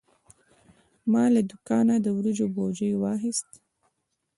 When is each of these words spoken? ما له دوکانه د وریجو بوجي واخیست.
ما 1.11 1.23
له 1.35 1.41
دوکانه 1.49 1.95
د 2.01 2.07
وریجو 2.17 2.47
بوجي 2.55 2.89
واخیست. 3.03 3.49